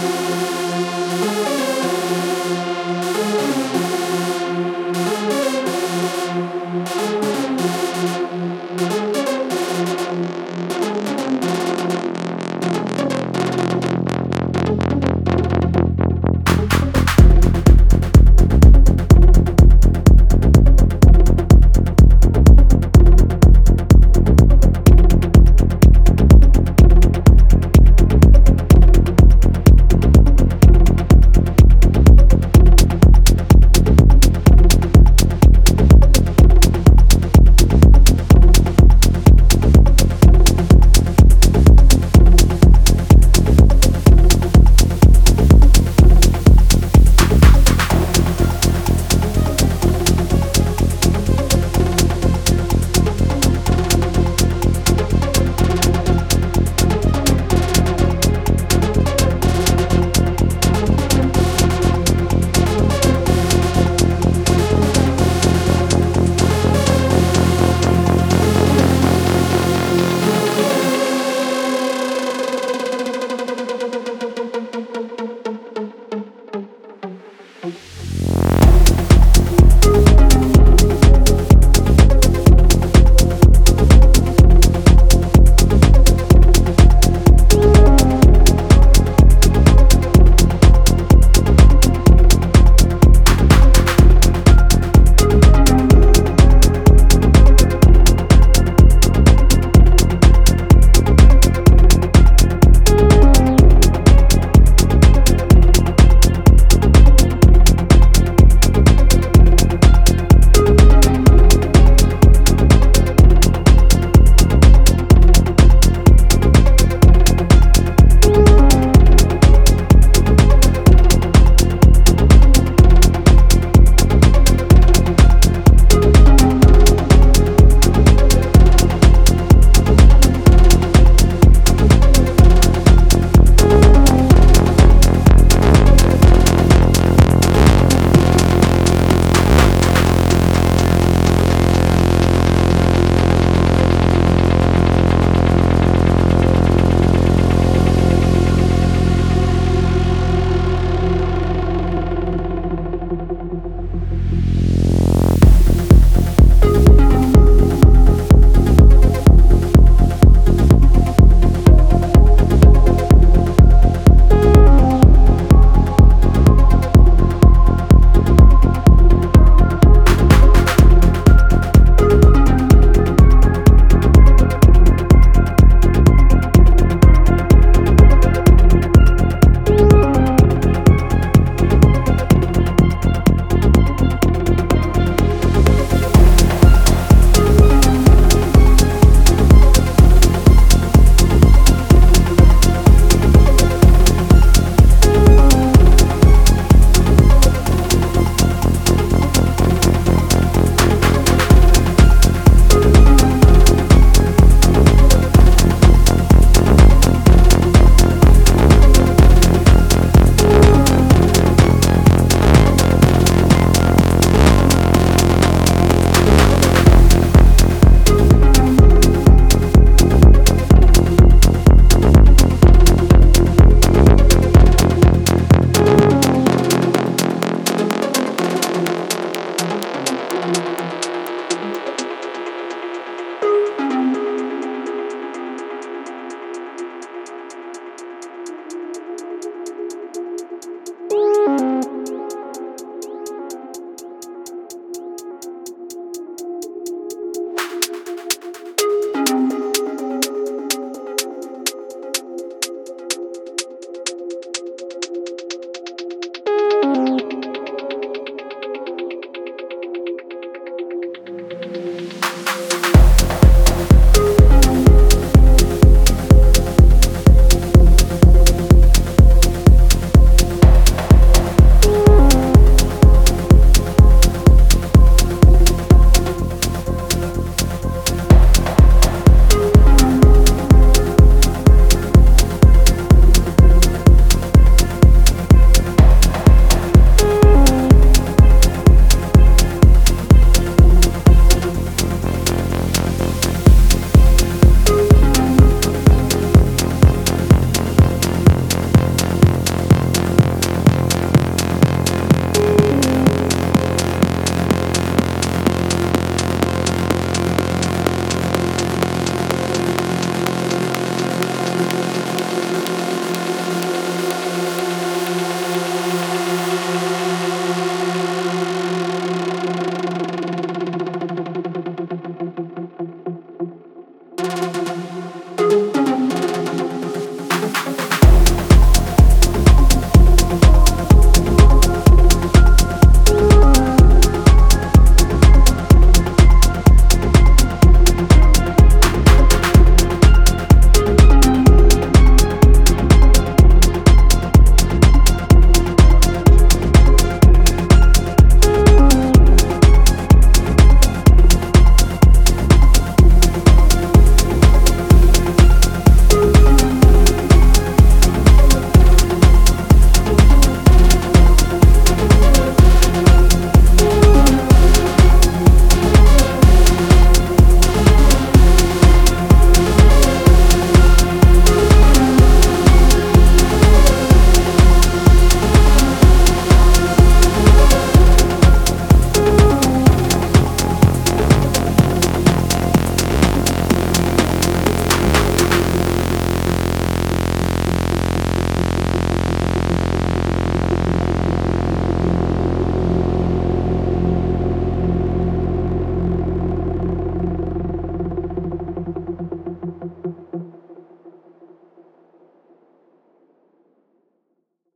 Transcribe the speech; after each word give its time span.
you. 0.00 0.37